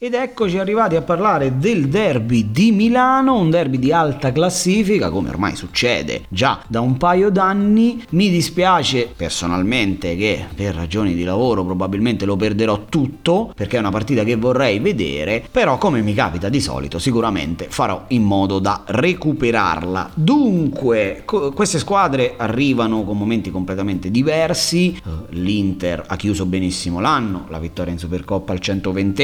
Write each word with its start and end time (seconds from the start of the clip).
Ed 0.00 0.14
eccoci 0.14 0.58
arrivati 0.58 0.94
a 0.94 1.02
parlare 1.02 1.58
del 1.58 1.88
derby 1.88 2.52
di 2.52 2.70
Milano, 2.70 3.36
un 3.36 3.50
derby 3.50 3.80
di 3.80 3.90
alta 3.90 4.30
classifica, 4.30 5.10
come 5.10 5.28
ormai 5.28 5.56
succede 5.56 6.22
già 6.28 6.62
da 6.68 6.80
un 6.80 6.96
paio 6.96 7.30
d'anni. 7.30 8.04
Mi 8.10 8.30
dispiace 8.30 9.12
personalmente 9.16 10.14
che 10.14 10.46
per 10.54 10.76
ragioni 10.76 11.14
di 11.14 11.24
lavoro 11.24 11.64
probabilmente 11.64 12.26
lo 12.26 12.36
perderò 12.36 12.84
tutto, 12.88 13.52
perché 13.56 13.74
è 13.74 13.80
una 13.80 13.90
partita 13.90 14.22
che 14.22 14.36
vorrei 14.36 14.78
vedere, 14.78 15.42
però 15.50 15.78
come 15.78 16.00
mi 16.00 16.14
capita 16.14 16.48
di 16.48 16.60
solito 16.60 17.00
sicuramente 17.00 17.66
farò 17.68 18.04
in 18.10 18.22
modo 18.22 18.60
da 18.60 18.84
recuperarla. 18.86 20.12
Dunque, 20.14 21.22
co- 21.24 21.50
queste 21.50 21.80
squadre 21.80 22.34
arrivano 22.36 23.02
con 23.02 23.18
momenti 23.18 23.50
completamente 23.50 24.12
diversi, 24.12 24.96
l'Inter 25.30 26.04
ha 26.06 26.14
chiuso 26.14 26.46
benissimo 26.46 27.00
l'anno, 27.00 27.46
la 27.48 27.58
vittoria 27.58 27.92
in 27.92 27.98
Supercoppa 27.98 28.52
al 28.52 28.60
120 28.60 29.22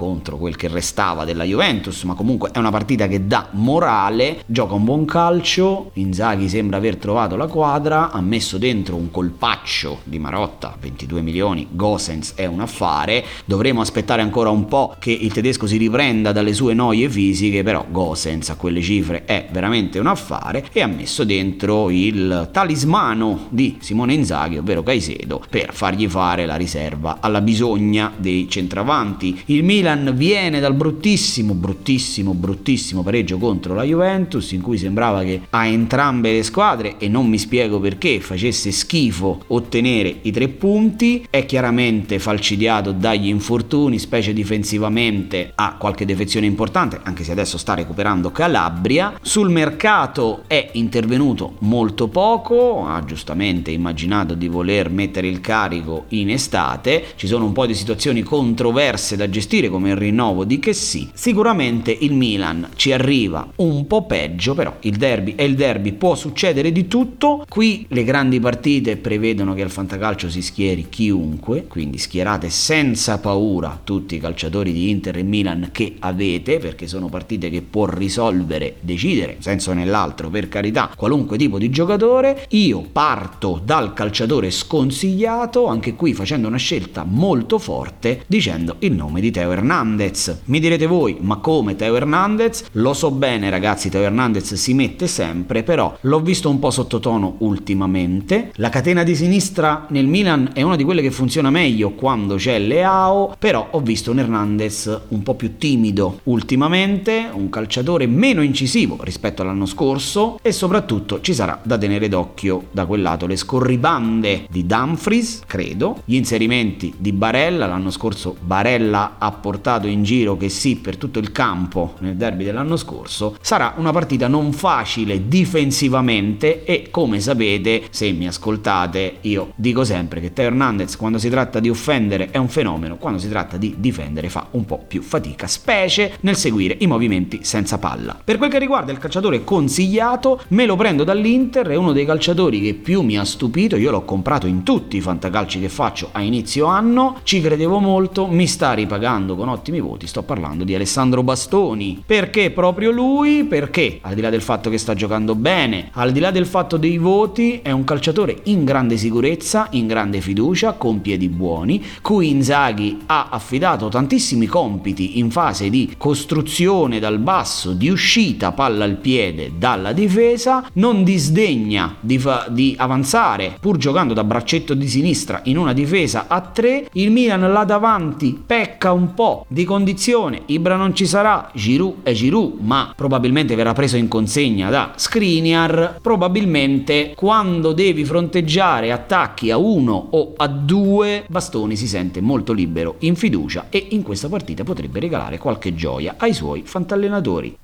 contro 0.00 0.38
quel 0.38 0.56
che 0.56 0.68
restava 0.68 1.26
della 1.26 1.44
Juventus, 1.44 2.04
ma 2.04 2.14
comunque 2.14 2.48
è 2.52 2.58
una 2.58 2.70
partita 2.70 3.06
che 3.06 3.26
dà 3.26 3.48
morale, 3.50 4.42
gioca 4.46 4.72
un 4.72 4.84
buon 4.84 5.04
calcio, 5.04 5.90
Inzaghi 5.94 6.48
sembra 6.48 6.78
aver 6.78 6.96
trovato 6.96 7.36
la 7.36 7.46
quadra, 7.46 8.10
ha 8.10 8.22
messo 8.22 8.56
dentro 8.56 8.96
un 8.96 9.10
colpaccio 9.10 9.98
di 10.04 10.18
Marotta, 10.18 10.74
22 10.80 11.20
milioni, 11.20 11.66
Gosens 11.70 12.32
è 12.34 12.46
un 12.46 12.60
affare, 12.60 13.22
dovremo 13.44 13.82
aspettare 13.82 14.22
ancora 14.22 14.48
un 14.48 14.64
po' 14.64 14.96
che 14.98 15.10
il 15.10 15.34
tedesco 15.34 15.66
si 15.66 15.76
riprenda 15.76 16.32
dalle 16.32 16.54
sue 16.54 16.72
noie 16.72 17.10
fisiche, 17.10 17.62
però 17.62 17.84
Gosens 17.90 18.48
a 18.48 18.56
quelle 18.56 18.80
cifre 18.80 19.26
è 19.26 19.48
veramente 19.52 19.98
un 19.98 20.06
affare 20.06 20.64
e 20.72 20.80
ha 20.80 20.86
messo 20.86 21.24
dentro 21.24 21.90
il 21.90 22.48
talismano 22.50 23.48
di 23.50 23.76
Simone 23.80 24.14
Inzaghi, 24.14 24.56
ovvero 24.56 24.82
Caicedo, 24.82 25.44
per 25.50 25.74
fargli 25.74 26.08
fare 26.08 26.46
la 26.46 26.56
riserva 26.56 27.18
alla 27.20 27.42
bisogna 27.42 28.10
dei 28.16 28.48
centravanti. 28.48 29.42
Il 29.46 29.62
Milan 29.62 29.88
Milan 29.94 30.14
viene 30.14 30.60
dal 30.60 30.74
bruttissimo, 30.74 31.54
bruttissimo, 31.54 32.32
bruttissimo 32.32 33.02
pareggio 33.02 33.38
contro 33.38 33.74
la 33.74 33.82
Juventus 33.82 34.52
in 34.52 34.60
cui 34.60 34.78
sembrava 34.78 35.22
che 35.22 35.40
a 35.50 35.66
entrambe 35.66 36.32
le 36.32 36.42
squadre, 36.44 36.96
e 36.98 37.08
non 37.08 37.26
mi 37.26 37.38
spiego 37.38 37.80
perché, 37.80 38.20
facesse 38.20 38.70
schifo 38.70 39.42
ottenere 39.48 40.18
i 40.22 40.30
tre 40.30 40.48
punti, 40.48 41.26
è 41.28 41.44
chiaramente 41.44 42.18
falcidiato 42.18 42.92
dagli 42.92 43.26
infortuni, 43.26 43.98
specie 43.98 44.32
difensivamente 44.32 45.52
ha 45.54 45.74
qualche 45.76 46.04
defezione 46.04 46.46
importante, 46.46 47.00
anche 47.02 47.24
se 47.24 47.32
adesso 47.32 47.58
sta 47.58 47.74
recuperando 47.74 48.30
Calabria. 48.30 49.14
Sul 49.20 49.50
mercato 49.50 50.44
è 50.46 50.70
intervenuto 50.72 51.56
molto 51.60 52.08
poco, 52.08 52.86
ha 52.86 53.04
giustamente 53.04 53.70
immaginato 53.70 54.34
di 54.34 54.46
voler 54.46 54.90
mettere 54.90 55.26
il 55.26 55.40
carico 55.40 56.04
in 56.08 56.30
estate, 56.30 57.04
ci 57.16 57.26
sono 57.26 57.44
un 57.44 57.52
po' 57.52 57.66
di 57.66 57.74
situazioni 57.74 58.22
controverse 58.22 59.16
da 59.16 59.28
gestire 59.28 59.68
come 59.68 59.79
il 59.88 59.96
rinnovo 59.96 60.44
di 60.44 60.58
che 60.58 60.72
sì, 60.72 61.08
sicuramente 61.12 61.96
il 61.98 62.12
Milan 62.12 62.68
ci 62.76 62.92
arriva 62.92 63.50
un 63.56 63.86
po' 63.86 64.04
peggio, 64.04 64.54
però 64.54 64.76
il 64.80 64.96
derby 64.96 65.34
è 65.34 65.42
il 65.42 65.54
derby, 65.54 65.92
può 65.92 66.14
succedere 66.14 66.72
di 66.72 66.86
tutto. 66.86 67.44
Qui 67.48 67.86
le 67.88 68.04
grandi 68.04 68.40
partite 68.40 68.96
prevedono 68.96 69.54
che 69.54 69.62
al 69.62 69.70
fantacalcio 69.70 70.28
si 70.28 70.42
schieri 70.42 70.88
chiunque, 70.88 71.66
quindi 71.66 71.98
schierate 71.98 72.50
senza 72.50 73.18
paura 73.18 73.80
tutti 73.82 74.16
i 74.16 74.20
calciatori 74.20 74.72
di 74.72 74.90
Inter 74.90 75.18
e 75.18 75.22
Milan 75.22 75.70
che 75.72 75.96
avete, 75.98 76.58
perché 76.58 76.86
sono 76.86 77.08
partite 77.08 77.50
che 77.50 77.62
può 77.62 77.86
risolvere, 77.86 78.76
decidere, 78.80 79.36
senso 79.40 79.72
nell'altro, 79.72 80.28
per 80.30 80.48
carità, 80.48 80.90
qualunque 80.96 81.38
tipo 81.38 81.58
di 81.58 81.70
giocatore. 81.70 82.46
Io 82.50 82.82
parto 82.90 83.60
dal 83.64 83.92
calciatore 83.92 84.50
sconsigliato, 84.50 85.66
anche 85.66 85.94
qui 85.94 86.14
facendo 86.14 86.48
una 86.48 86.56
scelta 86.56 87.04
molto 87.04 87.58
forte, 87.58 88.24
dicendo 88.26 88.76
il 88.80 88.92
nome 88.92 89.20
di 89.20 89.30
Teo 89.30 89.52
Hernandez 89.52 89.68
Hernandez. 89.70 90.40
Mi 90.46 90.58
direte 90.58 90.86
voi, 90.86 91.18
ma 91.20 91.36
come 91.36 91.76
Teo 91.76 91.94
Hernandez? 91.94 92.64
Lo 92.72 92.92
so 92.92 93.12
bene 93.12 93.50
ragazzi, 93.50 93.88
Teo 93.88 94.02
Hernandez 94.02 94.54
si 94.54 94.74
mette 94.74 95.06
sempre, 95.06 95.62
però 95.62 95.96
l'ho 96.00 96.18
visto 96.18 96.50
un 96.50 96.58
po' 96.58 96.72
sottotono 96.72 97.36
ultimamente. 97.38 98.50
La 98.56 98.68
catena 98.68 99.04
di 99.04 99.14
sinistra 99.14 99.86
nel 99.90 100.08
Milan 100.08 100.50
è 100.54 100.62
una 100.62 100.74
di 100.74 100.82
quelle 100.82 101.02
che 101.02 101.12
funziona 101.12 101.50
meglio 101.50 101.90
quando 101.90 102.34
c'è 102.34 102.58
Leao, 102.58 103.36
però 103.38 103.68
ho 103.70 103.78
visto 103.78 104.10
un 104.10 104.18
Hernandez 104.18 105.02
un 105.10 105.22
po' 105.22 105.34
più 105.34 105.56
timido 105.56 106.18
ultimamente, 106.24 107.28
un 107.32 107.48
calciatore 107.48 108.08
meno 108.08 108.42
incisivo 108.42 108.98
rispetto 109.02 109.42
all'anno 109.42 109.66
scorso 109.66 110.40
e 110.42 110.50
soprattutto 110.50 111.20
ci 111.20 111.32
sarà 111.32 111.60
da 111.62 111.78
tenere 111.78 112.08
d'occhio 112.08 112.64
da 112.72 112.86
quel 112.86 113.02
lato 113.02 113.28
le 113.28 113.36
scorribande 113.36 114.46
di 114.50 114.66
Dumfries, 114.66 115.42
credo, 115.46 116.02
gli 116.06 116.16
inserimenti 116.16 116.92
di 116.96 117.12
Barella, 117.12 117.68
l'anno 117.68 117.92
scorso 117.92 118.34
Barella 118.40 119.14
ha 119.18 119.30
portato 119.30 119.59
portato 119.60 119.86
in 119.86 120.02
giro 120.02 120.38
che 120.38 120.48
sì 120.48 120.76
per 120.76 120.96
tutto 120.96 121.18
il 121.18 121.32
campo 121.32 121.94
nel 121.98 122.16
derby 122.16 122.44
dell'anno 122.44 122.76
scorso, 122.76 123.36
sarà 123.42 123.74
una 123.76 123.92
partita 123.92 124.26
non 124.26 124.52
facile 124.52 125.28
difensivamente 125.28 126.64
e 126.64 126.88
come 126.90 127.20
sapete, 127.20 127.82
se 127.90 128.10
mi 128.12 128.26
ascoltate, 128.26 129.16
io 129.22 129.52
dico 129.56 129.84
sempre 129.84 130.20
che 130.20 130.32
Teo 130.32 130.46
Hernandez 130.46 130.96
quando 130.96 131.18
si 131.18 131.28
tratta 131.28 131.60
di 131.60 131.68
offendere 131.68 132.30
è 132.30 132.38
un 132.38 132.48
fenomeno, 132.48 132.96
quando 132.96 133.18
si 133.18 133.28
tratta 133.28 133.58
di 133.58 133.74
difendere 133.76 134.30
fa 134.30 134.46
un 134.52 134.64
po' 134.64 134.82
più 134.86 135.02
fatica, 135.02 135.46
specie 135.46 136.14
nel 136.20 136.36
seguire 136.36 136.76
i 136.80 136.86
movimenti 136.86 137.40
senza 137.42 137.76
palla. 137.76 138.18
Per 138.24 138.38
quel 138.38 138.50
che 138.50 138.58
riguarda 138.58 138.92
il 138.92 138.98
calciatore 138.98 139.44
consigliato, 139.44 140.40
me 140.48 140.64
lo 140.64 140.76
prendo 140.76 141.04
dall'Inter, 141.04 141.66
è 141.66 141.74
uno 141.74 141.92
dei 141.92 142.06
calciatori 142.06 142.62
che 142.62 142.72
più 142.72 143.02
mi 143.02 143.18
ha 143.18 143.24
stupito, 143.24 143.76
io 143.76 143.90
l'ho 143.90 144.04
comprato 144.04 144.46
in 144.46 144.62
tutti 144.62 144.96
i 144.96 145.02
fantacalci 145.02 145.60
che 145.60 145.68
faccio 145.68 146.08
a 146.12 146.22
inizio 146.22 146.64
anno, 146.64 147.18
ci 147.24 147.42
credevo 147.42 147.78
molto, 147.78 148.26
mi 148.26 148.46
sta 148.46 148.72
ripagando 148.72 149.36
con 149.40 149.48
ottimi 149.48 149.80
voti, 149.80 150.06
sto 150.06 150.22
parlando 150.22 150.64
di 150.64 150.74
Alessandro 150.74 151.22
Bastoni. 151.22 152.02
Perché 152.04 152.50
proprio 152.50 152.90
lui? 152.90 153.44
Perché 153.44 153.98
al 154.02 154.12
di 154.12 154.20
là 154.20 154.28
del 154.28 154.42
fatto 154.42 154.68
che 154.68 154.76
sta 154.76 154.92
giocando 154.92 155.34
bene, 155.34 155.88
al 155.92 156.12
di 156.12 156.20
là 156.20 156.30
del 156.30 156.44
fatto 156.44 156.76
dei 156.76 156.98
voti, 156.98 157.60
è 157.62 157.70
un 157.70 157.84
calciatore 157.84 158.40
in 158.44 158.64
grande 158.64 158.98
sicurezza, 158.98 159.68
in 159.70 159.86
grande 159.86 160.20
fiducia, 160.20 160.74
con 160.74 161.00
piedi 161.00 161.30
buoni, 161.30 161.82
cui 162.02 162.28
Inzaghi 162.28 162.98
ha 163.06 163.28
affidato 163.30 163.88
tantissimi 163.88 164.44
compiti 164.44 165.18
in 165.18 165.30
fase 165.30 165.70
di 165.70 165.94
costruzione 165.96 166.98
dal 166.98 167.18
basso, 167.18 167.72
di 167.72 167.88
uscita 167.88 168.52
palla 168.52 168.84
al 168.84 168.96
piede 168.96 169.52
dalla 169.56 169.92
difesa, 169.92 170.66
non 170.74 171.02
disdegna 171.02 171.96
di, 171.98 172.18
fa- 172.18 172.48
di 172.50 172.74
avanzare 172.76 173.56
pur 173.58 173.78
giocando 173.78 174.12
da 174.12 174.22
braccetto 174.22 174.74
di 174.74 174.86
sinistra 174.86 175.40
in 175.44 175.56
una 175.56 175.72
difesa 175.72 176.26
a 176.28 176.42
tre, 176.42 176.90
il 176.92 177.10
Milan 177.10 177.50
là 177.50 177.64
davanti 177.64 178.38
pecca 178.44 178.92
un 178.92 179.14
di 179.48 179.64
condizione, 179.64 180.42
Ibra 180.46 180.76
non 180.76 180.94
ci 180.94 181.06
sarà, 181.06 181.50
Giroud 181.54 182.02
è 182.02 182.12
Giroud, 182.12 182.58
ma 182.60 182.92
probabilmente 182.94 183.54
verrà 183.54 183.72
preso 183.72 183.96
in 183.96 184.08
consegna 184.08 184.70
da 184.70 184.92
Skriniar, 184.96 185.98
probabilmente 186.00 187.12
quando 187.16 187.72
devi 187.72 188.04
fronteggiare 188.04 188.92
attacchi 188.92 189.50
a 189.50 189.56
uno 189.56 190.08
o 190.10 190.32
a 190.36 190.46
due, 190.46 191.24
Bastoni 191.28 191.76
si 191.76 191.86
sente 191.86 192.20
molto 192.20 192.52
libero, 192.52 192.96
in 193.00 193.16
fiducia 193.16 193.66
e 193.70 193.88
in 193.90 194.02
questa 194.02 194.28
partita 194.28 194.64
potrebbe 194.64 195.00
regalare 195.00 195.38
qualche 195.38 195.74
gioia 195.74 196.14
ai 196.18 196.34
suoi 196.34 196.62
fantallenatori. 196.64 197.56